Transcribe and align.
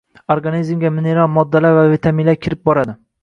Organizmga 0.35 0.89
mineral 0.95 1.29
moddalar 1.35 1.73
va 1.81 1.85
vitaminlar 1.93 2.37
kirib 2.47 2.65
boradi. 2.71 2.97